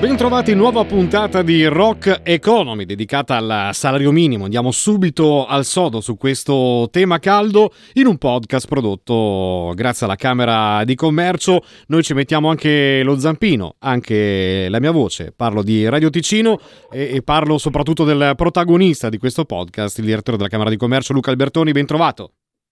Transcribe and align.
Bentrovati 0.00 0.52
in 0.52 0.56
nuova 0.56 0.82
puntata 0.86 1.42
di 1.42 1.66
Rock 1.66 2.22
Economy 2.24 2.86
dedicata 2.86 3.36
al 3.36 3.74
salario 3.74 4.10
minimo. 4.12 4.44
Andiamo 4.44 4.70
subito 4.70 5.44
al 5.44 5.64
sodo 5.64 6.00
su 6.00 6.16
questo 6.16 6.88
tema 6.90 7.18
caldo 7.18 7.70
in 7.92 8.06
un 8.06 8.16
podcast 8.16 8.66
prodotto 8.66 9.74
grazie 9.74 10.06
alla 10.06 10.16
Camera 10.16 10.84
di 10.84 10.94
Commercio. 10.94 11.60
Noi 11.88 12.02
ci 12.02 12.14
mettiamo 12.14 12.48
anche 12.48 13.02
lo 13.04 13.18
zampino, 13.18 13.74
anche 13.80 14.68
la 14.70 14.80
mia 14.80 14.90
voce. 14.90 15.34
Parlo 15.36 15.62
di 15.62 15.86
Radio 15.86 16.08
Ticino 16.08 16.58
e, 16.90 17.16
e 17.16 17.22
parlo 17.22 17.58
soprattutto 17.58 18.04
del 18.04 18.32
protagonista 18.36 19.10
di 19.10 19.18
questo 19.18 19.44
podcast, 19.44 19.98
il 19.98 20.06
direttore 20.06 20.38
della 20.38 20.48
Camera 20.48 20.70
di 20.70 20.78
Commercio 20.78 21.12
Luca 21.12 21.30
Albertoni. 21.30 21.72
Ben 21.72 21.84
trovato. 21.84 22.30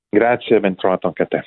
Grazie, 0.09 0.61
ben 0.61 0.77
trovato 0.77 1.09
anche 1.09 1.25
a 1.25 1.27
te. 1.27 1.45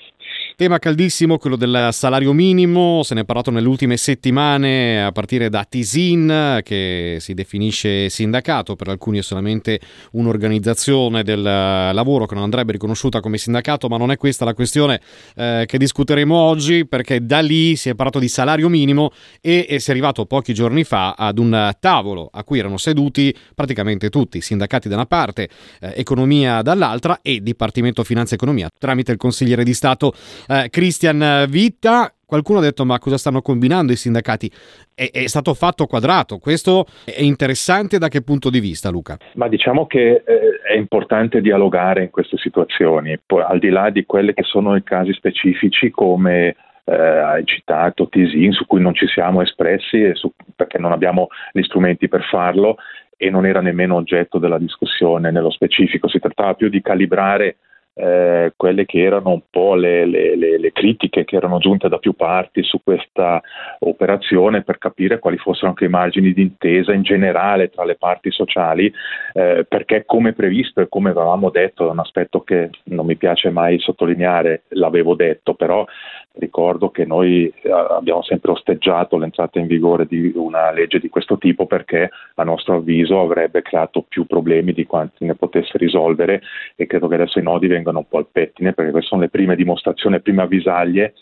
Tema 0.61 0.77
caldissimo, 0.77 1.39
quello 1.39 1.55
del 1.55 1.89
salario 1.91 2.33
minimo, 2.33 3.01
se 3.01 3.15
ne 3.15 3.21
è 3.21 3.25
parlato 3.25 3.49
nelle 3.49 3.67
ultime 3.67 3.97
settimane 3.97 5.03
a 5.03 5.11
partire 5.11 5.49
da 5.49 5.65
Tisin 5.67 6.59
che 6.61 7.17
si 7.19 7.33
definisce 7.33 8.09
sindacato, 8.09 8.75
per 8.75 8.89
alcuni 8.89 9.17
è 9.17 9.21
solamente 9.23 9.79
un'organizzazione 10.11 11.23
del 11.23 11.41
lavoro 11.41 12.27
che 12.27 12.35
non 12.35 12.43
andrebbe 12.43 12.73
riconosciuta 12.73 13.21
come 13.21 13.39
sindacato, 13.39 13.87
ma 13.87 13.97
non 13.97 14.11
è 14.11 14.17
questa 14.17 14.45
la 14.45 14.53
questione 14.53 15.01
eh, 15.35 15.63
che 15.65 15.79
discuteremo 15.79 16.35
oggi 16.35 16.85
perché 16.85 17.25
da 17.25 17.39
lì 17.39 17.75
si 17.75 17.89
è 17.89 17.95
parlato 17.95 18.19
di 18.19 18.27
salario 18.27 18.69
minimo 18.69 19.13
e, 19.41 19.65
e 19.67 19.79
si 19.79 19.89
è 19.89 19.93
arrivato 19.93 20.27
pochi 20.27 20.53
giorni 20.53 20.83
fa 20.83 21.15
ad 21.17 21.39
un 21.39 21.71
tavolo 21.79 22.29
a 22.31 22.43
cui 22.43 22.59
erano 22.59 22.77
seduti 22.77 23.35
praticamente 23.55 24.11
tutti, 24.11 24.41
sindacati 24.41 24.87
da 24.87 24.93
una 24.93 25.07
parte, 25.07 25.49
eh, 25.79 25.93
economia 25.95 26.61
dall'altra 26.61 27.17
e 27.23 27.41
Dipartimento 27.41 28.03
Finanza 28.03 28.33
e 28.33 28.35
Economia 28.35 28.69
tramite 28.77 29.11
il 29.11 29.17
consigliere 29.17 29.63
di 29.63 29.73
Stato 29.73 30.13
eh, 30.51 30.69
Christian 30.69 31.45
Vitta. 31.47 32.13
Qualcuno 32.25 32.59
ha 32.59 32.61
detto 32.61 32.85
ma 32.85 32.97
cosa 32.99 33.17
stanno 33.17 33.41
combinando 33.41 33.91
i 33.91 33.97
sindacati? 33.97 34.49
È, 34.93 35.09
è, 35.11 35.27
stato 35.27 35.53
fatto 35.53 35.85
quadrato, 35.85 36.37
questo 36.37 36.85
è 37.03 37.21
interessante 37.21 37.97
da 37.97 38.07
che 38.07 38.21
punto 38.21 38.49
di 38.49 38.61
vista 38.61 38.89
Luca? 38.89 39.17
Ma 39.33 39.49
diciamo 39.49 39.85
che 39.85 40.23
eh, 40.25 40.61
è 40.65 40.75
importante 40.77 41.41
dialogare 41.41 42.03
in 42.03 42.09
queste 42.09 42.37
situazioni, 42.37 43.19
Poi, 43.25 43.43
al 43.43 43.59
di 43.59 43.69
là 43.69 43.89
di 43.89 44.05
quelli 44.05 44.33
che 44.33 44.43
sono 44.43 44.75
i 44.77 44.83
casi 44.83 45.11
specifici 45.11 45.89
come 45.91 46.55
eh, 46.85 46.95
hai 46.95 47.45
citato 47.45 48.07
Tisin 48.07 48.53
su 48.53 48.65
cui 48.65 48.81
non 48.81 48.93
ci 48.93 49.07
siamo 49.07 49.41
espressi 49.41 50.11
su, 50.13 50.31
perché 50.55 50.77
non 50.77 50.93
abbiamo 50.93 51.27
gli 51.51 51.63
strumenti 51.63 52.07
per 52.07 52.23
farlo 52.23 52.77
e 53.17 53.29
non 53.29 53.45
era 53.45 53.59
nemmeno 53.61 53.95
oggetto 53.95 54.37
della 54.39 54.57
discussione 54.57 55.31
nello 55.31 55.51
specifico, 55.51 56.07
si 56.07 56.19
trattava 56.19 56.53
più 56.53 56.69
di 56.69 56.81
calibrare 56.81 57.57
eh, 57.93 58.53
quelle 58.55 58.85
che 58.85 58.99
erano 58.99 59.31
un 59.31 59.41
po' 59.49 59.75
le, 59.75 60.05
le, 60.05 60.35
le, 60.35 60.57
le, 60.57 60.71
critiche 60.71 61.25
che 61.25 61.35
erano 61.35 61.59
giunte 61.59 61.89
da 61.89 61.97
più 61.97 62.13
parti 62.13 62.63
su 62.63 62.81
questa 62.83 63.41
operazione 63.79 64.63
per 64.63 64.77
capire 64.77 65.19
quali 65.19 65.37
fossero 65.37 65.67
anche 65.67 65.85
i 65.85 65.89
margini 65.89 66.33
di 66.33 66.41
intesa 66.41 66.93
in 66.93 67.01
generale 67.01 67.69
tra 67.69 67.83
le 67.83 67.95
parti 67.95 68.31
sociali, 68.31 68.91
eh, 69.33 69.65
perché 69.67 70.05
come 70.05 70.33
previsto 70.33 70.79
e 70.79 70.87
come 70.87 71.09
avevamo 71.09 71.49
detto, 71.49 71.87
è 71.87 71.91
un 71.91 71.99
aspetto 71.99 72.41
che 72.41 72.69
non 72.85 73.05
mi 73.05 73.17
piace 73.17 73.49
mai 73.49 73.77
sottolineare, 73.79 74.63
l'avevo 74.69 75.13
detto, 75.13 75.53
però 75.53 75.85
ricordo 76.33 76.91
che 76.91 77.05
noi 77.05 77.53
eh, 77.61 77.71
abbiamo 77.71 78.23
sempre 78.23 78.51
osteggiato 78.51 79.17
l'entrata 79.17 79.59
in 79.59 79.67
vigore 79.67 80.05
di 80.05 80.31
una 80.35 80.71
legge 80.71 80.99
di 80.99 81.09
questo 81.09 81.37
tipo 81.37 81.65
perché 81.65 82.09
a 82.35 82.43
nostro 82.43 82.77
avviso 82.77 83.19
avrebbe 83.19 83.61
creato 83.61 84.05
più 84.07 84.25
problemi 84.25 84.71
di 84.71 84.85
quanti 84.85 85.25
ne 85.25 85.35
potesse 85.35 85.77
risolvere 85.77 86.41
e 86.75 86.87
credo 86.87 87.09
che 87.09 87.15
adesso 87.15 87.39
i 87.39 87.43
nodi 87.43 87.67
vengano 87.67 87.80
vengano 87.81 87.99
un 87.99 88.07
po' 88.07 88.19
al 88.19 88.27
pettine 88.31 88.73
perché 88.73 88.91
queste 88.91 89.09
sono 89.09 89.21
le 89.21 89.29
prime 89.29 89.55
dimostrazioni, 89.55 90.15
le 90.15 90.21
prime 90.21 90.43
avvisaglie 90.43 91.13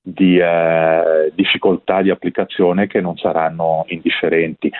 di 0.00 0.38
eh, 0.38 1.32
difficoltà 1.34 2.02
di 2.02 2.10
applicazione 2.10 2.86
che 2.86 3.00
non 3.00 3.16
saranno 3.16 3.84
indifferenti. 3.88 4.70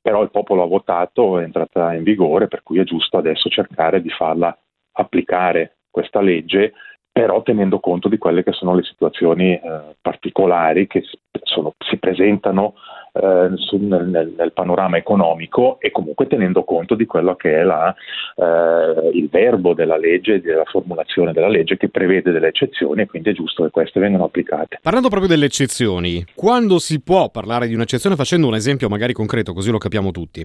Però 0.00 0.22
il 0.22 0.30
popolo 0.30 0.62
ha 0.62 0.66
votato, 0.66 1.38
è 1.38 1.42
entrata 1.42 1.92
in 1.94 2.02
vigore, 2.02 2.46
per 2.46 2.62
cui 2.62 2.78
è 2.78 2.84
giusto 2.84 3.16
adesso 3.16 3.48
cercare 3.48 4.00
di 4.00 4.10
farla 4.10 4.56
applicare 4.92 5.78
questa 5.90 6.20
legge 6.20 6.72
però 7.16 7.40
tenendo 7.40 7.80
conto 7.80 8.10
di 8.10 8.18
quelle 8.18 8.42
che 8.42 8.52
sono 8.52 8.74
le 8.74 8.82
situazioni 8.82 9.54
eh, 9.54 9.60
particolari 10.02 10.86
che 10.86 11.02
sono, 11.44 11.72
si 11.78 11.96
presentano 11.96 12.74
eh, 13.14 13.52
sul, 13.54 13.80
nel, 13.80 14.34
nel, 14.36 14.52
panorama 14.52 14.98
economico 14.98 15.78
e 15.80 15.90
comunque 15.90 16.26
tenendo 16.26 16.62
conto 16.64 16.94
di 16.94 17.06
quello 17.06 17.34
che 17.34 17.60
è 17.60 17.62
la, 17.62 17.94
eh, 18.34 19.08
il 19.14 19.30
verbo 19.30 19.72
della 19.72 19.96
legge, 19.96 20.42
della 20.42 20.66
formulazione 20.66 21.32
della 21.32 21.48
legge 21.48 21.78
che 21.78 21.88
prevede 21.88 22.32
delle 22.32 22.48
eccezioni 22.48 23.00
e 23.00 23.06
quindi 23.06 23.30
è 23.30 23.32
giusto 23.32 23.62
che 23.62 23.70
queste 23.70 23.98
vengano 23.98 24.24
applicate. 24.24 24.80
Parlando 24.82 25.08
proprio 25.08 25.30
delle 25.30 25.46
eccezioni, 25.46 26.22
quando 26.34 26.78
si 26.78 27.00
può 27.00 27.30
parlare 27.30 27.66
di 27.66 27.74
un'eccezione 27.74 28.14
facendo 28.14 28.46
un 28.46 28.56
esempio 28.56 28.90
magari 28.90 29.14
concreto 29.14 29.54
così 29.54 29.70
lo 29.70 29.78
capiamo 29.78 30.10
tutti? 30.10 30.44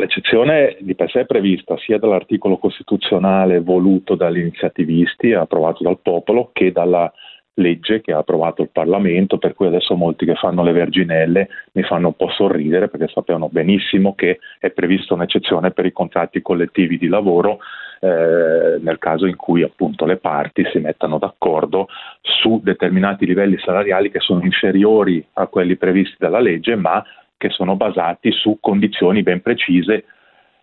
L'eccezione 0.00 0.76
di 0.80 0.94
per 0.94 1.10
sé 1.10 1.20
è 1.20 1.26
prevista 1.26 1.76
sia 1.78 1.98
dall'articolo 1.98 2.58
costituzionale 2.58 3.60
voluto 3.60 4.14
dagli 4.16 4.38
iniziativisti, 4.38 5.32
approvato 5.32 5.82
dal 5.82 6.00
popolo, 6.02 6.50
che 6.52 6.72
dalla 6.72 7.12
legge 7.54 8.00
che 8.00 8.12
ha 8.12 8.18
approvato 8.18 8.62
il 8.62 8.70
Parlamento, 8.72 9.38
per 9.38 9.54
cui 9.54 9.66
adesso 9.66 9.94
molti 9.94 10.24
che 10.24 10.34
fanno 10.34 10.62
le 10.62 10.72
verginelle 10.72 11.48
mi 11.72 11.82
fanno 11.82 12.08
un 12.08 12.14
po' 12.14 12.30
sorridere 12.30 12.88
perché 12.88 13.08
sappiamo 13.12 13.48
benissimo 13.50 14.14
che 14.14 14.38
è 14.58 14.70
prevista 14.70 15.14
un'eccezione 15.14 15.70
per 15.72 15.84
i 15.84 15.92
contratti 15.92 16.40
collettivi 16.40 16.96
di 16.96 17.08
lavoro 17.08 17.58
eh, 18.00 18.78
nel 18.80 18.96
caso 18.98 19.26
in 19.26 19.36
cui 19.36 19.62
appunto 19.62 20.06
le 20.06 20.16
parti 20.16 20.64
si 20.72 20.78
mettano 20.78 21.18
d'accordo 21.18 21.88
su 22.22 22.60
determinati 22.62 23.26
livelli 23.26 23.58
salariali 23.58 24.10
che 24.10 24.20
sono 24.20 24.42
inferiori 24.42 25.24
a 25.34 25.46
quelli 25.46 25.76
previsti 25.76 26.16
dalla 26.18 26.40
legge, 26.40 26.76
ma 26.76 27.04
che 27.40 27.48
sono 27.48 27.74
basati 27.74 28.30
su 28.32 28.58
condizioni 28.60 29.22
ben 29.22 29.40
precise 29.40 30.04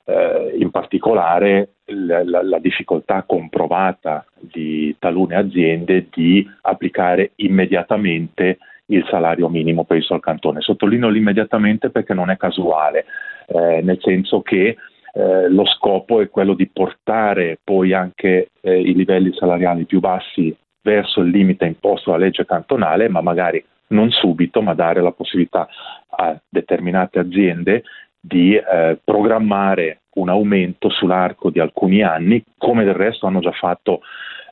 eh, 0.06 0.56
in 0.60 0.70
particolare 0.70 1.70
la, 1.86 2.24
la, 2.24 2.44
la, 2.44 2.60
difficoltà 2.60 3.24
comprovata 3.24 4.24
di 4.40 4.96
talune 5.00 5.36
aziende 5.36 6.08
di 6.14 6.48
applicare 6.62 7.32
immediatamente 7.38 8.60
il 8.90 9.04
salario 9.10 9.50
minimo 9.50 9.86
previsto 9.86 10.14
al 10.14 10.20
cantone. 10.20 10.62
Sottolineo 10.62 11.10
l'immediatamente 11.10 11.90
perché 11.90 12.14
non 12.14 12.30
è 12.30 12.38
casuale, 12.38 13.06
eh, 13.48 13.82
nel 13.82 13.98
senso 14.00 14.42
che 14.42 14.78
eh, 15.14 15.50
lo 15.50 15.66
scopo 15.66 16.22
è 16.22 16.30
quello 16.30 16.54
di 16.54 16.68
portare 16.68 17.58
poi 17.64 17.92
anche 17.92 18.52
eh, 18.62 18.80
i 18.80 18.94
livelli 18.94 19.34
salariali 19.34 19.86
più 19.86 20.00
bassi 20.00 20.56
verso 20.80 21.22
il 21.22 21.32
limite 21.32 21.66
imposto 21.66 22.12
dalla 22.12 22.26
legge 22.26 22.46
cantonale, 22.46 23.10
ma 23.10 23.22
magari 23.22 23.66
non 23.90 24.10
subito, 24.12 24.62
ma 24.62 24.74
dare 24.74 25.02
la 25.02 25.12
possibilità 25.12 25.68
a 26.10 26.40
determinate 26.50 27.20
aziende 27.20 27.84
di 28.20 28.56
eh, 28.56 29.00
programmare 29.04 30.02
un 30.16 30.30
aumento 30.30 30.90
sull'arco 30.90 31.50
di 31.50 31.60
alcuni 31.60 32.02
anni, 32.02 32.44
come 32.58 32.84
del 32.84 32.96
resto 32.96 33.28
hanno 33.28 33.40
già 33.40 33.52
fatto 33.52 34.02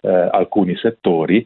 eh, 0.01 0.09
alcuni 0.09 0.75
settori, 0.77 1.45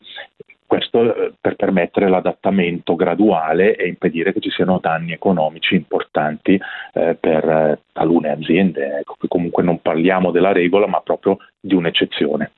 questo 0.69 1.15
eh, 1.15 1.33
per 1.41 1.55
permettere 1.55 2.09
l'adattamento 2.09 2.95
graduale 2.95 3.75
e 3.75 3.87
impedire 3.87 4.33
che 4.33 4.39
ci 4.39 4.51
siano 4.51 4.77
danni 4.79 5.13
economici 5.13 5.73
importanti 5.73 6.59
eh, 6.93 7.17
per 7.19 7.49
eh, 7.49 7.79
talune 7.91 8.29
aziende. 8.29 8.99
Ecco, 8.99 9.15
comunque 9.27 9.63
non 9.63 9.81
parliamo 9.81 10.29
della 10.29 10.51
regola, 10.51 10.85
ma 10.85 11.01
proprio 11.01 11.37
di 11.59 11.73
un'eccezione. 11.73 12.51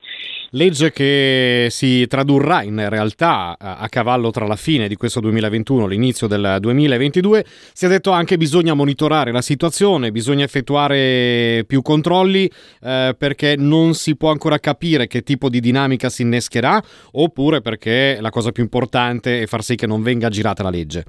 Legge 0.54 0.90
che 0.90 1.68
si 1.70 2.06
tradurrà 2.06 2.62
in 2.62 2.88
realtà 2.88 3.56
a 3.58 3.88
cavallo 3.88 4.30
tra 4.30 4.46
la 4.46 4.56
fine 4.56 4.88
di 4.88 4.96
questo 4.96 5.20
2021 5.20 5.86
e 5.86 5.88
l'inizio 5.88 6.26
del 6.26 6.58
2022. 6.60 7.44
Si 7.72 7.86
è 7.86 7.88
detto 7.88 8.10
anche 8.10 8.32
che 8.32 8.38
bisogna 8.38 8.72
monitorare 8.72 9.30
la 9.30 9.42
situazione, 9.42 10.10
bisogna 10.10 10.44
effettuare 10.44 11.64
più 11.66 11.82
controlli 11.82 12.50
eh, 12.80 13.14
perché 13.18 13.56
non 13.58 13.92
si 13.92 14.16
può 14.16 14.30
ancora 14.30 14.58
capire 14.58 15.06
che 15.06 15.22
tipo 15.22 15.50
di 15.50 15.60
dinamica 15.60 16.08
si 16.08 16.22
innescherà 16.22 16.82
oppure 17.12 17.60
perché 17.60 18.16
la 18.20 18.30
cosa 18.30 18.52
più 18.52 18.62
importante 18.62 19.42
è 19.42 19.46
far 19.46 19.62
sì 19.62 19.74
che 19.74 19.86
non 19.86 20.02
venga 20.02 20.30
girata 20.30 20.62
la 20.62 20.70
legge. 20.70 21.04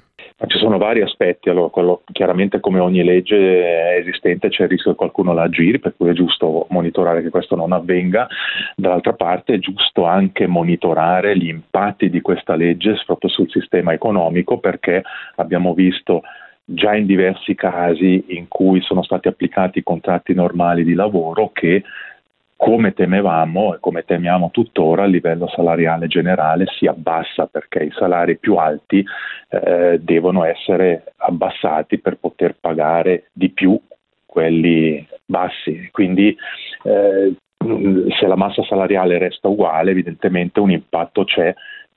Sono 0.64 0.78
vari 0.78 1.02
aspetti, 1.02 1.50
allora, 1.50 1.68
quello, 1.68 2.02
chiaramente 2.10 2.58
come 2.58 2.80
ogni 2.80 3.04
legge 3.04 3.98
esistente 3.98 4.48
c'è 4.48 4.62
il 4.62 4.70
rischio 4.70 4.92
che 4.92 4.96
qualcuno 4.96 5.34
la 5.34 5.50
giri, 5.50 5.78
per 5.78 5.94
cui 5.94 6.08
è 6.08 6.14
giusto 6.14 6.66
monitorare 6.70 7.20
che 7.20 7.28
questo 7.28 7.54
non 7.54 7.72
avvenga, 7.72 8.26
dall'altra 8.74 9.12
parte 9.12 9.54
è 9.54 9.58
giusto 9.58 10.06
anche 10.06 10.46
monitorare 10.46 11.36
gli 11.36 11.48
impatti 11.48 12.08
di 12.08 12.22
questa 12.22 12.54
legge 12.54 12.98
proprio 13.04 13.28
sul 13.28 13.50
sistema 13.50 13.92
economico 13.92 14.56
perché 14.56 15.02
abbiamo 15.36 15.74
visto 15.74 16.22
già 16.64 16.94
in 16.94 17.04
diversi 17.04 17.54
casi 17.54 18.24
in 18.28 18.48
cui 18.48 18.80
sono 18.80 19.02
stati 19.02 19.28
applicati 19.28 19.82
contratti 19.82 20.32
normali 20.32 20.82
di 20.82 20.94
lavoro 20.94 21.50
che 21.52 21.82
come 22.64 22.94
temevamo 22.94 23.74
e 23.74 23.78
come 23.78 24.06
temiamo 24.06 24.48
tuttora, 24.50 25.04
il 25.04 25.10
livello 25.10 25.46
salariale 25.48 26.06
generale 26.06 26.64
si 26.78 26.86
abbassa 26.86 27.44
perché 27.44 27.84
i 27.84 27.92
salari 27.94 28.38
più 28.38 28.54
alti 28.54 29.04
eh, 29.50 30.00
devono 30.00 30.44
essere 30.44 31.12
abbassati 31.18 31.98
per 31.98 32.16
poter 32.16 32.56
pagare 32.58 33.24
di 33.34 33.50
più 33.50 33.78
quelli 34.24 35.06
bassi. 35.26 35.90
Quindi 35.92 36.34
eh, 36.84 37.34
se 38.18 38.26
la 38.26 38.36
massa 38.36 38.62
salariale 38.62 39.18
resta 39.18 39.48
uguale, 39.48 39.90
evidentemente 39.90 40.58
un 40.60 40.70
impatto 40.70 41.24
c'è 41.24 41.54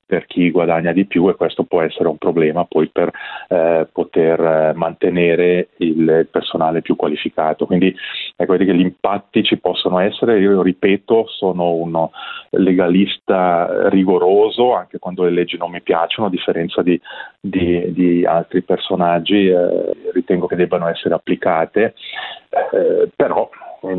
per 0.08 0.24
chi 0.24 0.50
guadagna 0.50 0.92
di 0.92 1.04
più 1.04 1.28
e 1.28 1.34
questo 1.34 1.64
può 1.64 1.82
essere 1.82 2.08
un 2.08 2.16
problema 2.16 2.64
poi 2.64 2.88
per 2.88 3.10
eh, 3.48 3.86
poter 3.92 4.40
eh, 4.40 4.72
mantenere 4.74 5.68
il 5.78 6.26
personale 6.30 6.80
più 6.80 6.96
qualificato. 6.96 7.66
Quindi 7.66 7.94
ecco, 8.40 8.56
che 8.56 8.72
gli 8.72 8.80
impatti 8.80 9.42
ci 9.42 9.58
possono 9.58 9.98
essere, 9.98 10.38
io 10.38 10.62
ripeto, 10.62 11.26
sono 11.26 11.72
un 11.72 12.08
legalista 12.50 13.88
rigoroso 13.88 14.74
anche 14.76 15.00
quando 15.00 15.24
le 15.24 15.30
leggi 15.30 15.56
non 15.56 15.72
mi 15.72 15.82
piacciono, 15.82 16.28
a 16.28 16.30
differenza 16.30 16.80
di, 16.82 17.00
di, 17.40 17.92
di 17.92 18.24
altri 18.24 18.62
personaggi, 18.62 19.48
eh, 19.48 20.10
ritengo 20.12 20.46
che 20.46 20.54
debbano 20.54 20.86
essere 20.86 21.14
applicate, 21.14 21.94
eh, 22.72 23.10
però 23.14 23.50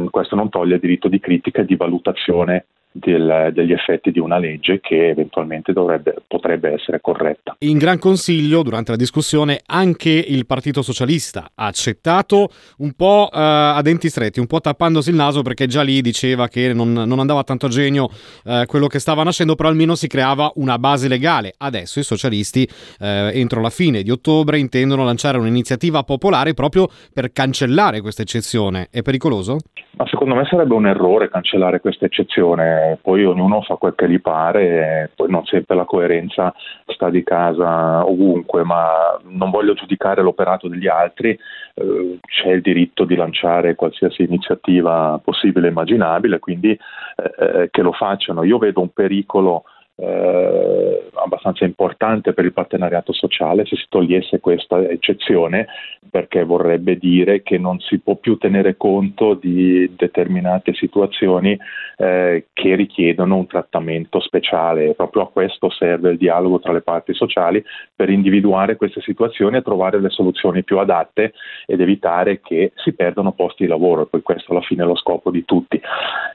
questo 0.09 0.35
non 0.35 0.49
toglie 0.49 0.75
il 0.75 0.79
diritto 0.79 1.09
di 1.09 1.19
critica 1.19 1.61
e 1.61 1.65
di 1.65 1.75
valutazione 1.75 2.65
del, 2.91 3.51
degli 3.53 3.71
effetti 3.71 4.11
di 4.11 4.19
una 4.19 4.37
legge 4.37 4.79
che 4.79 5.09
eventualmente 5.09 5.73
dovrebbe, 5.73 6.15
potrebbe 6.27 6.71
essere 6.71 6.99
corretta. 7.01 7.55
In 7.59 7.77
Gran 7.77 7.99
Consiglio, 7.99 8.63
durante 8.63 8.91
la 8.91 8.97
discussione, 8.97 9.61
anche 9.65 10.09
il 10.09 10.45
Partito 10.45 10.81
Socialista 10.81 11.51
ha 11.53 11.67
accettato 11.67 12.49
un 12.77 12.93
po' 12.93 13.29
eh, 13.31 13.37
a 13.39 13.81
denti 13.81 14.09
stretti, 14.09 14.39
un 14.39 14.47
po' 14.47 14.59
tappandosi 14.59 15.09
il 15.09 15.15
naso 15.15 15.41
perché 15.41 15.67
già 15.67 15.81
lì 15.81 16.01
diceva 16.01 16.47
che 16.47 16.73
non, 16.73 16.91
non 16.91 17.19
andava 17.19 17.43
tanto 17.43 17.67
a 17.67 17.69
genio 17.69 18.09
eh, 18.43 18.65
quello 18.65 18.87
che 18.87 18.99
stava 18.99 19.23
nascendo, 19.23 19.55
però 19.55 19.69
almeno 19.69 19.95
si 19.95 20.07
creava 20.07 20.51
una 20.55 20.77
base 20.77 21.07
legale. 21.07 21.53
Adesso 21.57 21.99
i 21.99 22.03
socialisti, 22.03 22.67
eh, 22.99 23.31
entro 23.33 23.61
la 23.61 23.69
fine 23.69 24.01
di 24.01 24.11
ottobre, 24.11 24.57
intendono 24.59 25.03
lanciare 25.03 25.37
un'iniziativa 25.37 26.03
popolare 26.03 26.53
proprio 26.53 26.87
per 27.13 27.31
cancellare 27.31 28.01
questa 28.01 28.23
eccezione. 28.23 28.87
È 28.91 29.01
pericoloso? 29.01 29.57
Ma 29.97 30.07
secondo 30.07 30.35
me 30.35 30.45
sarebbe 30.45 30.73
un 30.73 30.87
errore 30.87 31.29
cancellare 31.29 31.81
questa 31.81 32.05
eccezione, 32.05 32.78
poi 33.01 33.25
ognuno 33.25 33.61
fa 33.61 33.75
quel 33.75 33.95
che 33.95 34.09
gli 34.09 34.21
pare, 34.21 35.03
e 35.03 35.09
poi 35.15 35.29
non 35.29 35.45
sempre 35.45 35.75
la 35.75 35.85
coerenza 35.85 36.53
sta 36.87 37.09
di 37.09 37.23
casa 37.23 38.05
ovunque, 38.05 38.63
ma 38.63 39.19
non 39.23 39.49
voglio 39.49 39.73
giudicare 39.73 40.21
l'operato 40.21 40.67
degli 40.67 40.87
altri, 40.87 41.37
eh, 41.73 42.19
c'è 42.21 42.51
il 42.51 42.61
diritto 42.61 43.05
di 43.05 43.15
lanciare 43.15 43.75
qualsiasi 43.75 44.23
iniziativa 44.23 45.19
possibile 45.23 45.67
e 45.67 45.69
immaginabile, 45.71 46.39
quindi 46.39 46.71
eh, 46.71 47.69
che 47.71 47.81
lo 47.81 47.91
facciano. 47.91 48.43
Io 48.43 48.57
vedo 48.57 48.81
un 48.81 48.89
pericolo 48.89 49.63
eh, 50.01 51.09
abbastanza 51.15 51.65
importante 51.65 52.33
per 52.33 52.45
il 52.45 52.53
partenariato 52.53 53.11
sociale 53.11 53.65
se 53.65 53.75
si 53.75 53.85
togliesse 53.89 54.39
questa 54.39 54.81
eccezione 54.87 55.67
perché 56.09 56.43
vorrebbe 56.43 56.97
dire 56.97 57.43
che 57.43 57.57
non 57.57 57.79
si 57.79 57.99
può 57.99 58.15
più 58.15 58.37
tenere 58.37 58.77
conto 58.77 59.33
di 59.33 59.93
determinate 59.95 60.73
situazioni 60.73 61.57
eh, 61.97 62.45
che 62.53 62.75
richiedono 62.75 63.35
un 63.35 63.47
trattamento 63.47 64.19
speciale. 64.21 64.93
Proprio 64.95 65.23
a 65.23 65.29
questo 65.29 65.69
serve 65.69 66.11
il 66.11 66.17
dialogo 66.17 66.59
tra 66.59 66.71
le 66.71 66.81
parti 66.81 67.13
sociali 67.13 67.63
per 67.93 68.09
individuare 68.09 68.77
queste 68.77 69.01
situazioni 69.01 69.57
e 69.57 69.61
trovare 69.61 69.99
le 69.99 70.09
soluzioni 70.09 70.63
più 70.63 70.79
adatte 70.79 71.33
ed 71.65 71.81
evitare 71.81 72.39
che 72.39 72.71
si 72.75 72.93
perdano 72.93 73.33
posti 73.33 73.63
di 73.63 73.69
lavoro 73.69 74.05
poi 74.05 74.21
questo 74.21 74.51
alla 74.51 74.61
fine 74.61 74.83
è 74.83 74.85
lo 74.85 74.95
scopo 74.95 75.29
di 75.29 75.43
tutti. 75.43 75.79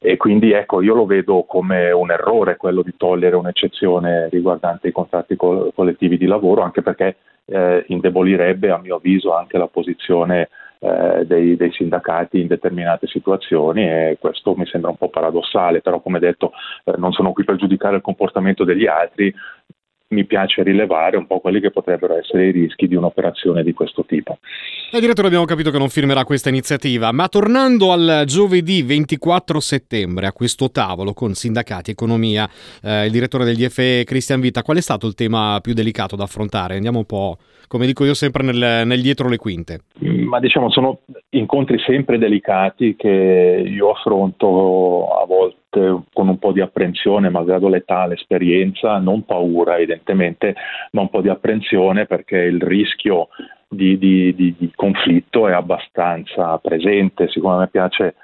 E 0.00 0.19
quindi 0.19 0.52
ecco, 0.52 0.82
io 0.82 0.94
lo 0.94 1.06
vedo 1.06 1.44
come 1.44 1.90
un 1.90 2.10
errore 2.10 2.56
quello 2.56 2.82
di 2.82 2.93
togliere 2.96 3.34
un'eccezione 3.37 3.54
riguardante 4.31 4.89
i 4.89 4.93
contratti 4.93 5.37
collettivi 5.37 6.19
di 6.19 6.27
lavoro, 6.27 6.62
anche 6.62 6.83
perché 6.83 7.17
eh, 7.47 7.85
indebolirebbe 7.89 8.71
a 8.71 8.79
mio 8.79 8.97
avviso 8.97 9.35
anche 9.35 9.59
la 9.59 9.69
posizione 9.69 10.49
eh, 10.79 11.25
dei, 11.27 11.56
dei, 11.56 11.73
sindacati 11.73 12.41
in 12.41 12.47
determinate 12.47 13.06
situazioni 13.06 13.89
e 13.89 14.19
questo 14.21 14.55
mi 14.55 14.67
sembra 14.67 14.91
un 14.91 14.97
po' 14.97 15.09
paradossale, 15.09 15.81
però 15.81 16.01
come 16.01 16.19
detto 16.19 16.53
eh, 16.85 16.93
non 16.97 17.12
sono 17.12 17.33
qui 17.33 17.45
per 17.45 17.56
giudicare 17.56 17.97
il 17.97 18.03
comportamento 18.03 18.65
degli 18.65 18.87
altri, 18.87 19.35
mi 20.09 20.25
piace 20.25 20.62
rilevare 20.62 21.17
un 21.17 21.27
po' 21.27 21.41
quelli 21.41 21.61
che 21.61 21.71
potrebbero 21.71 22.17
essere 22.17 22.49
i 22.49 22.53
rischi 22.53 22.87
di 22.87 22.95
un'operazione 22.95 23.62
di 23.62 23.73
questo 23.73 24.05
tipo. 24.05 24.39
Il 24.93 25.01
direttore 25.01 25.27
abbiamo 25.27 25.45
capito 25.45 25.71
che 25.71 25.79
non 25.79 25.89
firmerà 25.89 26.25
questa 26.25 26.49
iniziativa, 26.49 27.11
ma 27.12 27.29
tornando 27.29 27.91
al 27.93 28.25
giovedì 28.27 28.83
24 28.83 29.59
settembre 29.61 30.27
a 30.27 30.33
questo 30.33 30.71
tavolo 30.71 31.12
con 31.15 31.35
sindacati, 31.35 31.91
economia, 31.91 32.49
eh, 32.83 33.06
il 33.06 33.11
direttore 33.11 33.45
degli 33.45 33.67
FE 33.69 34.05
Cristian 34.05 34.41
Vita, 34.41 34.62
qual 34.62 34.77
è 34.77 34.83
stato 34.83 35.06
il 35.06 35.15
tema 35.15 35.59
più 35.61 35.73
delicato 35.73 36.17
da 36.17 36.25
affrontare? 36.25 36.77
Andiamo 36.77 36.99
un 36.99 37.06
po', 37.06 37.39
come 37.67 37.87
dico 37.87 38.05
io 38.05 38.15
sempre, 38.15 38.45
nel, 38.45 38.87
nel 38.87 39.01
dietro 39.01 39.29
le 39.29 39.37
quinte. 39.37 39.81
Ma 40.01 40.39
diciamo 40.39 40.71
sono 40.71 41.01
incontri 41.31 41.79
sempre 41.81 42.19
delicati 42.19 42.95
che 42.97 43.65
io 43.67 43.91
affronto 43.91 45.09
a 45.09 45.27
volte 45.27 45.62
con 46.12 46.29
un 46.29 46.38
po' 46.38 46.53
di 46.53 46.61
apprensione, 46.61 47.31
malgrado 47.31 47.69
l'età, 47.69 48.06
l'esperienza, 48.06 48.99
non 48.99 49.25
paura 49.25 49.76
evidentemente, 49.76 50.55
ma 50.93 51.03
un 51.03 51.11
po' 51.11 51.21
di 51.21 51.29
apprensione 51.29 52.06
perché 52.06 52.38
il 52.38 52.61
rischio 52.61 53.29
di, 53.69 53.99
di, 53.99 54.35
di, 54.35 54.55
di 54.56 54.71
conflitto 54.75 55.49
è 55.49 55.53
abbastanza 55.53 56.56
presente. 56.59 57.29
Siccome 57.29 57.55
a 57.55 57.59
me 57.59 57.69
piace 57.69 58.15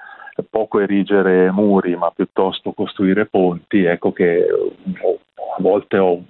poco 0.49 0.79
erigere 0.79 1.51
muri, 1.51 1.95
ma 1.95 2.11
piuttosto 2.11 2.71
costruire 2.71 3.25
ponti, 3.25 3.83
ecco 3.83 4.11
che 4.11 4.45
a 4.47 5.61
volte 5.61 5.97
ho 5.97 6.13
un 6.13 6.23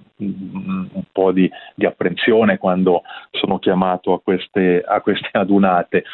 po' 1.22 1.32
di, 1.32 1.48
di, 1.74 1.86
apprensione 1.86 2.58
quando 2.58 3.02
sono 3.30 3.58
chiamato 3.58 4.12
a 4.12 4.20
queste, 4.20 4.82
a 4.84 5.00
queste, 5.00 5.28
adunate, 5.38 6.04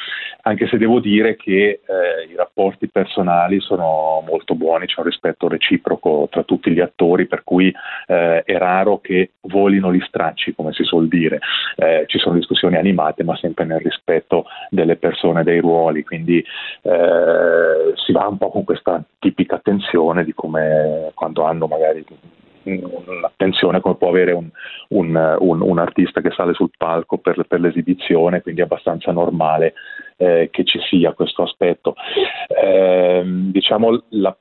anche 0.42 0.68
se 0.68 0.76
devo 0.76 1.00
dire 1.00 1.36
che 1.36 1.80
eh, 1.84 2.30
i 2.30 2.36
rapporti 2.36 2.88
personali 2.88 3.60
sono 3.60 4.22
molto 4.26 4.54
buoni, 4.54 4.86
c'è 4.86 4.98
un 4.98 5.06
rispetto 5.06 5.48
reciproco 5.48 6.28
tra 6.30 6.42
tutti 6.42 6.70
gli 6.70 6.80
attori, 6.80 7.26
per 7.26 7.42
cui 7.42 7.74
eh, 8.06 8.42
è 8.42 8.58
raro 8.58 9.00
che 9.00 9.32
volino 9.42 9.92
gli 9.92 10.02
stracci, 10.06 10.54
come 10.54 10.72
si 10.72 10.84
suol 10.84 11.08
dire. 11.08 11.38
Eh, 11.76 12.04
ci 12.06 12.18
sono 12.18 12.36
discussioni 12.36 12.76
animate, 12.76 13.24
ma 13.24 13.36
sempre 13.36 13.64
nel 13.64 13.80
rispetto 13.80 14.44
delle 14.68 14.96
persone, 14.96 15.42
dei 15.42 15.60
ruoli, 15.60 16.04
quindi 16.04 16.38
eh, 16.82 17.92
si 17.94 18.12
va 18.12 18.26
un 18.26 18.36
po' 18.36 18.50
con 18.50 18.64
questa 18.64 19.02
tipica 19.18 19.58
tensione 19.58 20.24
di 20.24 20.34
come 20.34 21.10
quando 21.14 21.44
hanno 21.44 21.66
magari 21.66 22.04
un'attenzione 22.76 23.80
come 23.80 23.96
può 23.96 24.08
avere 24.08 24.32
un, 24.32 24.48
un, 24.88 25.36
un, 25.38 25.60
un, 25.60 25.78
artista 25.78 26.20
che 26.20 26.30
sale 26.30 26.54
sul 26.54 26.70
palco 26.76 27.18
per, 27.18 27.44
per 27.46 27.60
l'esibizione, 27.60 28.42
quindi 28.42 28.60
è 28.60 28.64
abbastanza 28.64 29.12
normale 29.12 29.74
eh, 30.16 30.48
che 30.50 30.64
ci 30.64 30.78
sia 30.88 31.12
questo 31.12 31.42
aspetto. 31.42 31.94
Eh, 32.48 33.22
diciamo 33.24 34.04
la, 34.10 34.36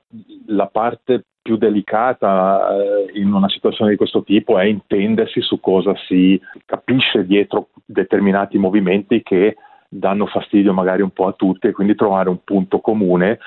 la, 0.48 0.68
parte 0.68 1.26
più 1.42 1.58
delicata 1.58 2.70
eh, 2.76 3.20
in 3.20 3.32
una 3.32 3.50
situazione 3.50 3.92
di 3.92 3.98
questo 3.98 4.24
tipo 4.24 4.58
è 4.58 4.66
intendersi 4.66 5.42
su 5.42 5.60
cosa 5.60 5.94
si 6.08 6.40
capisce 6.66 7.26
dietro 7.26 7.70
determinati 7.86 8.58
movimenti 8.58 9.24
che 9.24 9.56
danno 9.90 10.26
fastidio 10.26 10.74
magari 10.74 11.02
un 11.02 11.12
po' 11.12 11.28
a 11.28 11.34
tutti 11.34 11.68
e 11.68 11.72
quindi 11.72 11.96
trovare 11.96 12.28
un 12.28 12.44
punto 12.44 12.80
comune 12.80 13.40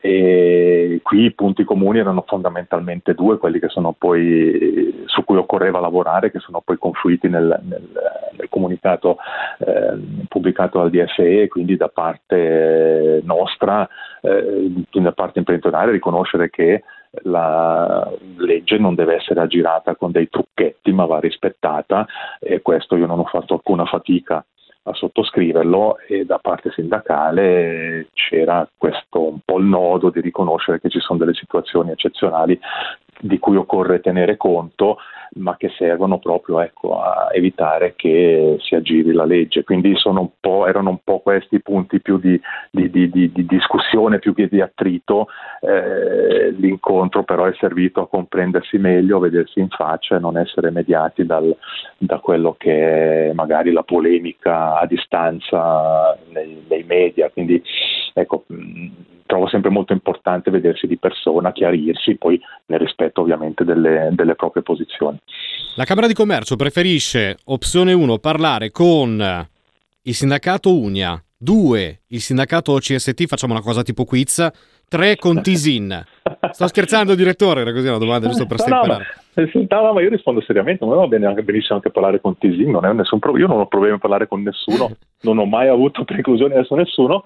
e 0.00 1.00
qui 1.02 1.24
i 1.24 1.32
punti 1.32 1.64
comuni 1.64 1.98
erano 1.98 2.24
fondamentalmente 2.26 3.14
due, 3.14 3.38
quelli 3.38 3.58
poi, 3.96 5.04
su 5.06 5.24
cui 5.24 5.36
occorreva 5.36 5.80
lavorare, 5.80 6.30
che 6.30 6.40
sono 6.40 6.60
poi 6.62 6.76
confluiti 6.76 7.28
nel, 7.28 7.58
nel, 7.62 7.88
nel 8.36 8.48
comunicato 8.48 9.16
eh, 9.58 10.26
pubblicato 10.28 10.78
dal 10.78 10.90
DFE, 10.90 11.48
quindi 11.48 11.76
da 11.76 11.88
parte 11.88 13.22
nostra, 13.24 13.88
eh, 14.20 14.84
da 14.90 15.12
parte 15.12 15.38
imprenditoriale, 15.38 15.92
riconoscere 15.92 16.50
che 16.50 16.82
la 17.22 18.10
legge 18.38 18.76
non 18.78 18.94
deve 18.94 19.16
essere 19.16 19.40
aggirata 19.40 19.94
con 19.94 20.10
dei 20.10 20.28
trucchetti, 20.28 20.92
ma 20.92 21.06
va 21.06 21.20
rispettata 21.20 22.06
e 22.40 22.60
questo 22.60 22.96
io 22.96 23.06
non 23.06 23.20
ho 23.20 23.24
fatto 23.24 23.54
alcuna 23.54 23.84
fatica 23.84 24.44
a 25.34 25.40
sottoscriverlo 25.40 25.98
e 26.06 26.24
da 26.24 26.38
parte 26.38 26.70
sindacale 26.70 28.08
c'era 28.14 28.68
questo 28.76 29.28
un 29.28 29.38
po' 29.44 29.58
il 29.58 29.64
nodo 29.64 30.10
di 30.10 30.20
riconoscere 30.20 30.80
che 30.80 30.88
ci 30.88 31.00
sono 31.00 31.18
delle 31.18 31.34
situazioni 31.34 31.90
eccezionali 31.90 32.58
di 33.20 33.38
cui 33.38 33.56
occorre 33.56 34.00
tenere 34.00 34.36
conto, 34.36 34.98
ma 35.34 35.56
che 35.56 35.70
servono 35.76 36.18
proprio 36.18 36.60
ecco, 36.60 37.00
a 37.00 37.28
evitare 37.32 37.94
che 37.96 38.56
si 38.60 38.74
aggiri 38.74 39.12
la 39.12 39.24
legge. 39.24 39.64
Quindi 39.64 39.94
un 40.04 40.28
erano 40.66 40.90
un 40.90 40.98
po' 41.02 41.20
questi 41.20 41.60
punti 41.60 42.00
più 42.00 42.18
di, 42.18 42.40
di, 42.70 42.90
di, 42.90 43.10
di 43.10 43.46
discussione, 43.46 44.18
più 44.18 44.34
che 44.34 44.48
di 44.48 44.60
attrito. 44.60 45.28
Eh, 45.60 46.50
l'incontro 46.50 47.24
però 47.24 47.46
è 47.46 47.54
servito 47.58 48.02
a 48.02 48.08
comprendersi 48.08 48.78
meglio, 48.78 49.16
a 49.16 49.20
vedersi 49.20 49.60
in 49.60 49.68
faccia 49.68 50.16
e 50.16 50.20
non 50.20 50.36
essere 50.36 50.70
mediati 50.70 51.24
dal, 51.24 51.56
da 51.98 52.18
quello 52.18 52.54
che 52.58 53.30
è 53.30 53.32
magari 53.32 53.72
la 53.72 53.82
polemica 53.82 54.78
a 54.78 54.86
distanza 54.86 56.16
nei, 56.32 56.64
nei 56.68 56.84
media. 56.84 57.30
Quindi 57.30 57.62
ecco, 58.12 58.44
trovo 59.26 59.48
sempre 59.48 59.70
molto 59.70 59.92
importante 59.92 60.50
vedersi 60.50 60.86
di 60.86 60.98
persona, 60.98 61.52
chiarirsi, 61.52 62.16
poi 62.16 62.40
nel 62.66 62.78
rispetto 62.78 63.20
ovviamente 63.20 63.64
delle, 63.64 64.10
delle 64.12 64.34
proprie 64.34 64.62
posizioni. 64.62 65.18
La 65.76 65.84
Camera 65.84 66.06
di 66.06 66.14
Commercio 66.14 66.56
preferisce 66.56 67.38
opzione 67.44 67.92
1 67.92 68.18
parlare 68.18 68.70
con 68.70 69.48
il 70.02 70.14
sindacato 70.14 70.76
Unia, 70.76 71.20
2 71.36 72.00
il 72.08 72.20
sindacato 72.20 72.72
OCST, 72.72 73.26
facciamo 73.26 73.52
una 73.52 73.62
cosa 73.62 73.82
tipo 73.82 74.04
quiz, 74.04 74.46
3 74.88 75.16
con 75.16 75.42
Tisin. 75.42 76.04
Sto 76.50 76.66
scherzando 76.68 77.14
direttore, 77.14 77.62
era 77.62 77.72
così 77.72 77.88
una 77.88 77.98
domanda 77.98 78.28
giusto 78.28 78.46
per 78.46 78.60
stemperare. 78.60 79.04
No, 79.34 79.44
no, 79.44 79.82
no, 79.82 79.92
ma 79.92 80.00
io 80.00 80.08
rispondo 80.10 80.40
seriamente, 80.42 80.84
ma 80.84 80.94
va 80.94 81.06
bene 81.06 81.26
anche 81.26 81.42
benissimo 81.42 81.76
anche 81.76 81.90
parlare 81.90 82.20
con 82.20 82.38
Tisin, 82.38 82.70
non 82.70 82.84
è 82.84 82.92
nessun 82.92 83.18
problema, 83.18 83.46
io 83.46 83.52
non 83.52 83.62
ho 83.62 83.66
problemi 83.66 83.96
a 83.96 83.98
parlare 83.98 84.28
con 84.28 84.42
nessuno, 84.42 84.90
non 85.22 85.38
ho 85.38 85.46
mai 85.46 85.68
avuto 85.68 86.04
preclusioni 86.04 86.54
verso 86.54 86.74
nessuno, 86.76 87.24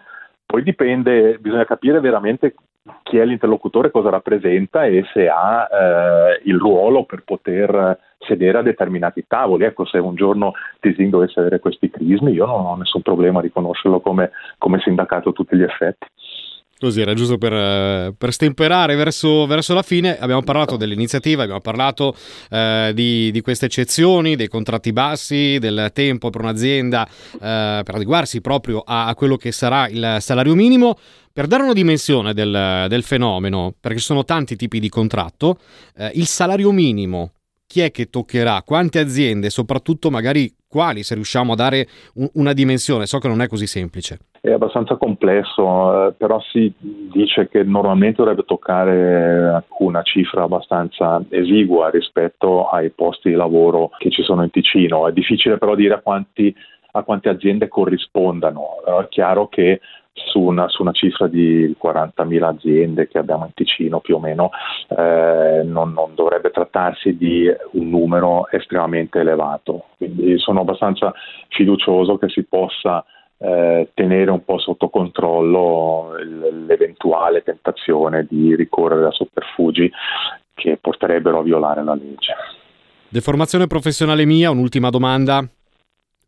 poi 0.51 0.63
dipende, 0.63 1.37
bisogna 1.39 1.67
capire 1.67 2.01
veramente 2.01 2.55
chi 3.03 3.19
è 3.19 3.25
l'interlocutore, 3.27 3.91
cosa 3.91 4.09
rappresenta 4.09 4.87
e 4.87 5.05
se 5.13 5.29
ha 5.29 5.69
eh, 5.71 6.41
il 6.45 6.57
ruolo 6.57 7.05
per 7.05 7.23
poter 7.23 7.99
sedere 8.21 8.57
a 8.57 8.63
determinati 8.63 9.27
tavoli. 9.29 9.65
Ecco, 9.65 9.85
se 9.85 9.99
un 9.99 10.15
giorno 10.15 10.53
Tisin 10.81 11.11
dovesse 11.11 11.41
avere 11.41 11.61
questi 11.61 11.91
crismi, 11.91 12.33
io 12.33 12.47
non 12.47 12.65
ho 12.65 12.77
nessun 12.77 13.03
problema 13.03 13.41
a 13.41 13.43
riconoscerlo 13.43 14.01
come, 14.01 14.31
come 14.57 14.81
sindacato 14.81 15.29
a 15.29 15.33
tutti 15.33 15.55
gli 15.55 15.63
effetti. 15.63 16.07
Così 16.79 17.01
era 17.01 17.13
giusto 17.13 17.39
per, 17.39 17.53
eh, 17.53 18.15
per 18.17 18.33
stemperare 18.33 18.95
verso, 18.95 19.47
verso, 19.47 19.75
la 19.75 19.83
fine. 19.83 20.17
Abbiamo 20.17 20.43
parlato 20.43 20.77
dell'iniziativa, 20.77 21.43
abbiamo 21.43 21.61
parlato 21.61 22.15
eh, 22.51 22.93
di, 22.95 23.33
di, 23.33 23.41
queste 23.41 23.67
eccezioni, 23.67 24.37
dei 24.37 24.47
contratti 24.47 24.93
bassi, 24.93 25.59
del 25.59 25.91
tempo 25.93 26.31
per 26.31 26.43
un'azienda 26.43 27.05
eh, 27.07 27.81
per 27.85 27.95
adeguarsi 27.95 28.41
proprio 28.41 28.81
a, 28.87 29.07
a, 29.07 29.15
quello 29.17 29.37
che 29.37 29.51
sarà 29.51 29.89
il 29.89 30.19
salario 30.21 30.55
minimo. 30.55 30.97
Per 31.33 31.47
dare 31.47 31.65
una 31.65 31.73
dimensione 31.73 32.33
del, 32.33 32.87
del 32.89 33.03
fenomeno, 33.03 33.75
perché 33.79 33.99
ci 33.99 34.05
sono 34.05 34.25
tanti 34.25 34.55
tipi 34.55 34.79
di 34.79 34.89
contratto, 34.89 35.59
eh, 35.97 36.11
il 36.15 36.27
salario 36.27 36.71
minimo 36.71 37.33
chi 37.69 37.83
è 37.83 37.91
che 37.91 38.07
toccherà, 38.07 38.63
quante 38.65 38.99
aziende, 38.99 39.51
soprattutto 39.51 40.11
magari 40.11 40.51
quali, 40.67 41.03
se 41.03 41.15
riusciamo 41.15 41.53
a 41.53 41.55
dare 41.55 41.87
un, 42.15 42.27
una 42.35 42.55
dimensione. 42.55 43.05
So 43.05 43.19
che 43.19 43.29
non 43.29 43.43
è 43.43 43.47
così 43.47 43.67
semplice. 43.67 44.19
È 44.41 44.51
abbastanza 44.51 44.97
complesso, 44.97 46.07
eh, 46.07 46.13
però 46.13 46.41
si 46.51 46.73
dice 46.81 47.47
che 47.49 47.63
normalmente 47.65 48.23
dovrebbe 48.23 48.45
toccare 48.45 49.65
una 49.81 50.03
cifra 50.03 50.45
abbastanza 50.45 51.23
esigua 51.29 51.91
rispetto 51.91 52.69
ai 52.69 52.89
posti 52.91 53.29
di 53.29 53.35
lavoro 53.35 53.91
che 53.99 54.11
ci 54.11 54.23
sono 54.23 54.43
in 54.43 54.51
Ticino. 54.51 55.07
È 55.07 55.13
difficile 55.13 55.59
però 55.59 55.75
dire 55.75 55.95
a, 55.95 56.01
quanti, 56.01 56.55
a 56.93 57.03
quante 57.03 57.29
aziende 57.29 57.69
corrispondano. 57.69 58.83
È 58.85 59.09
chiaro 59.09 59.49
che 59.49 59.81
su 60.27 60.41
una, 60.41 60.69
su 60.69 60.83
una, 60.83 60.93
cifra 60.93 61.27
di 61.29 61.75
40.000 61.81 62.43
aziende 62.43 63.09
che 63.09 63.19
abbiamo 63.19 63.45
in 63.45 63.55
Ticino 63.55 64.01
più 64.01 64.17
o 64.17 64.19
meno, 64.19 64.51
eh, 64.89 65.63
non, 65.65 65.93
non, 65.93 66.15
dovrebbe 66.15 66.51
trattarsi 66.51 67.17
di 67.17 67.47
un 67.73 67.89
numero 67.89 68.49
estremamente 68.51 69.21
elevato. 69.21 69.87
Quindi 69.97 70.39
sono 70.39 70.61
abbastanza 70.61 71.13
fiducioso 71.49 72.19
che 72.19 72.29
si 72.29 72.45
possa 72.45 73.05
eh, 73.39 73.91
tenere 73.95 74.31
un 74.31 74.45
po' 74.45 74.59
sotto 74.59 74.89
controllo 74.89 76.15
l'eventuale 76.67 77.43
tentazione 77.43 78.27
di 78.29 78.57
ricorrere 78.57 79.07
a 79.07 79.13
sotterfugi 79.13 79.91
che 80.55 80.77
porterebbero 80.81 81.39
a 81.39 81.43
violare 81.43 81.85
la 81.85 81.95
legge. 81.95 82.35
Deformazione 83.09 83.69
professionale 83.69 84.25
mia, 84.25 84.51
un'ultima 84.51 84.91
domanda 84.91 85.49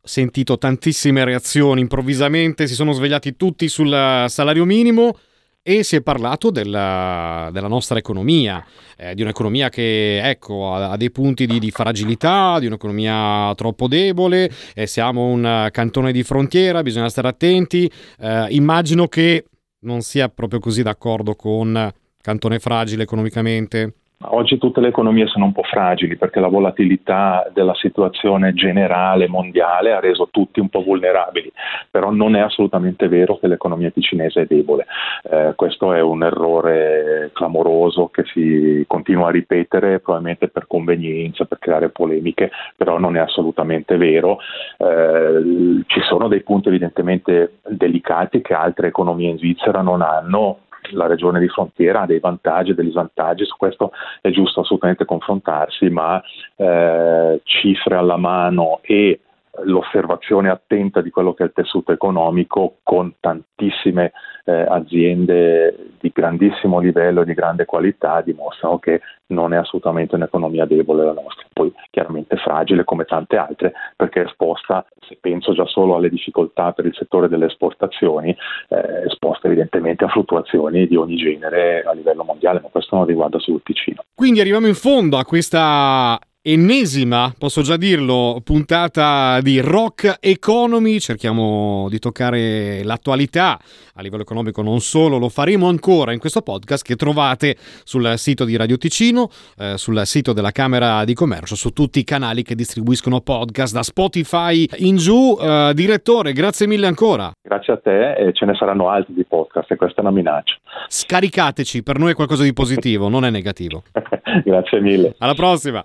sentito 0.03 0.59
tantissime 0.59 1.25
reazioni, 1.25 1.81
improvvisamente 1.81 2.67
si 2.67 2.75
sono 2.75 2.93
svegliati 2.93 3.37
tutti 3.37 3.69
sul 3.69 4.25
salario 4.29 4.65
minimo 4.65 5.17
e 5.63 5.83
si 5.83 5.97
è 5.97 6.01
parlato 6.01 6.51
della, 6.51 7.51
della 7.53 7.69
nostra 7.69 7.99
economia, 7.99 8.65
eh, 8.97 9.15
di 9.15 9.23
un'economia 9.23 9.69
che 9.69 10.21
ecco, 10.23 10.73
ha, 10.75 10.91
ha 10.91 10.97
dei 10.97 11.11
punti 11.11 11.47
di, 11.47 11.59
di, 11.59 11.71
fragilità, 11.71 12.59
di 12.59 12.67
un'economia 12.67 13.53
troppo 13.55 13.87
debole, 13.87 14.51
eh, 14.75 14.87
siamo 14.87 15.27
un 15.27 15.69
cantone 15.71 16.13
di 16.13 16.23
frontiera, 16.23 16.83
bisogna 16.83 17.11
stare 17.11 17.29
attenti. 17.29 17.91
Eh, 18.19 18.47
immagino 18.51 19.07
che 19.07 19.45
non 19.81 20.01
sia 20.01 20.29
proprio 20.29 20.61
così 20.61 20.83
d'accordo 20.83 21.35
con 21.35 21.93
cantone 22.21 22.59
fragile 22.59 23.03
economicamente. 23.03 23.95
Oggi 24.23 24.59
tutte 24.59 24.83
le 24.83 24.89
economie 24.89 25.27
sono 25.29 25.47
un 25.47 25.53
po' 25.53 25.63
fragili 25.63 26.19
perché 26.19 26.41
la 26.41 26.49
volatilità 26.49 27.51
della 27.55 27.75
situazione 27.75 28.53
generale 28.53 29.29
mondiale 29.29 29.93
ha 29.93 30.01
reso 30.01 30.29
tutti 30.31 30.61
un 30.61 30.69
po' 30.69 30.83
vulnerabili, 30.83 31.51
però 31.91 32.11
non 32.11 32.37
è 32.37 32.41
assolutamente 32.41 33.09
vero 33.09 33.39
che 33.39 33.47
l'economia 33.47 33.89
ticinese 33.89 34.43
è 34.43 34.47
debole. 34.47 34.85
Eh, 35.23 35.55
questo 35.57 35.95
è 35.95 36.03
un 36.03 36.23
errore 36.23 37.31
clamoroso 37.33 38.09
che 38.09 38.25
si 38.27 38.85
continua 38.87 39.29
a 39.29 39.31
ripetere 39.31 40.01
probabilmente 40.01 40.49
per 40.49 40.67
convenienza, 40.67 41.47
per 41.47 41.59
creare 41.59 41.89
polemiche, 41.89 42.51
però 42.77 42.99
non 42.99 43.17
è 43.17 43.21
assolutamente 43.21 43.97
vero. 43.97 44.37
Eh, 44.77 45.83
ci 45.87 46.01
sono 46.03 46.29
dei 46.29 46.43
punti 46.43 46.69
evidentemente 46.69 47.61
delicati 47.67 48.43
che 48.43 48.53
altre 48.53 48.89
economie 48.89 49.31
in 49.31 49.39
Svizzera 49.39 49.81
non 49.81 50.03
hanno 50.03 50.59
la 50.93 51.07
regione 51.07 51.41
di 51.41 51.49
frontiera 51.49 52.03
ha 52.03 52.07
dei 52.07 52.21
vantaggi 52.21 52.71
e 52.71 52.75
degli 52.75 52.91
svantaggi, 52.91 53.45
su 53.45 53.57
questo 53.57 53.93
è 54.21 54.31
giusto 54.31 54.61
assolutamente 54.61 55.05
confrontarsi, 55.05 55.89
ma 55.89 56.23
eh, 56.57 57.41
cifre 57.45 57.95
alla 57.97 58.17
mano 58.17 58.81
e 58.83 59.21
l'osservazione 59.65 60.49
attenta 60.49 61.01
di 61.01 61.11
quello 61.11 61.35
che 61.35 61.43
è 61.43 61.47
il 61.47 61.53
tessuto 61.55 61.93
economico 61.93 62.79
con 62.83 63.15
tantissime 63.21 64.13
eh, 64.45 64.53
aziende 64.53 65.91
di 66.01 66.11
grandissimo 66.13 66.79
livello 66.79 67.23
e 67.23 67.25
di 67.25 67.35
grande 67.35 67.65
qualità 67.65 68.21
dimostrano 68.21 68.79
che 68.79 69.01
non 69.27 69.53
è 69.53 69.57
assolutamente 69.57 70.15
un'economia 70.17 70.65
debole 70.65 71.05
la 71.05 71.13
nostra, 71.13 71.47
poi 71.53 71.73
chiaramente 71.91 72.37
fragile 72.37 72.85
come 72.85 73.05
tante 73.05 73.37
altre 73.37 73.73
perché 73.97 74.23
esposta, 74.23 74.85
se 75.01 75.19
penso 75.21 75.53
già 75.53 75.67
solo 75.67 75.95
alle 75.95 76.09
difficoltà 76.09 76.73
per 76.73 76.87
il 76.87 76.95
settore 76.95 77.29
delle 77.29 77.47
esportazioni, 77.47 78.37
eh, 78.69 79.05
esposta 79.07 79.47
evidentemente 79.47 80.05
a 80.05 80.09
fluttuazioni 80.09 80.87
di 80.87 80.97
ogni 80.97 81.17
genere 81.17 81.83
a 81.83 81.93
livello 81.93 82.25
mondiale, 82.25 82.61
ma 82.61 82.69
questo 82.69 82.97
non 82.97 83.07
riguarda 83.07 83.39
solo 83.39 83.59
il 83.59 83.63
Ticino. 83.63 84.03
Quindi 84.15 84.41
arriviamo 84.41 84.67
in 84.67 84.75
fondo 84.75 85.17
a 85.17 85.25
questa 85.25 86.19
ennesima, 86.43 87.35
posso 87.37 87.61
già 87.61 87.77
dirlo, 87.77 88.41
puntata 88.43 89.41
di 89.43 89.61
Rock 89.61 90.17
Economy. 90.21 90.99
Cerchiamo 90.99 91.87
di 91.91 91.99
toccare 91.99 92.83
l'attualità 92.83 93.59
a 93.95 94.03
livello 94.03 94.23
economico, 94.23 94.63
non 94.63 94.81
solo, 94.81 95.19
lo 95.19 95.29
faremo 95.29 95.69
ancora 95.69 96.13
in 96.13 96.19
questo 96.19 96.41
podcast 96.41 96.83
che 96.83 96.97
trovate 96.97 97.57
sul 97.85 98.15
sito 98.17 98.47
di 98.47 98.57
Radio 98.57 98.79
Ticino, 98.79 99.29
eh, 99.59 99.77
sul 99.77 100.01
sito 100.07 100.33
della 100.33 100.51
Camera 100.53 101.05
di 101.05 101.13
Commercio, 101.13 101.55
su 101.55 101.71
tutti 101.71 101.99
i 101.99 102.05
canali 102.05 102.43
che 102.43 102.55
distribuiscono 102.55 103.21
podcast 103.21 103.75
da 103.75 103.83
Spotify 103.83 104.67
in 104.79 104.97
giù. 104.97 105.37
Eh, 105.39 105.73
direttore, 105.75 106.33
grazie 106.33 106.67
mille 106.67 106.87
ancora. 106.87 107.31
Grazie 107.43 107.75
a 107.75 107.77
te 107.77 108.15
e 108.15 108.33
ce 108.33 108.47
ne 108.47 108.55
saranno 108.55 108.89
altri 108.89 109.13
di 109.13 109.25
podcast 109.25 109.71
e 109.71 109.77
questa 109.77 110.01
è 110.01 110.05
una 110.05 110.13
minaccia. 110.13 110.57
Scaricateci, 110.89 111.83
per 111.83 111.99
noi 111.99 112.13
è 112.13 112.15
qualcosa 112.15 112.45
di 112.45 112.55
positivo, 112.55 113.09
non 113.09 113.27
è 113.27 113.31
negativo. 113.31 113.83
grazie 114.43 114.81
mille. 114.81 115.15
Alla 115.19 115.35
prossima. 115.35 115.85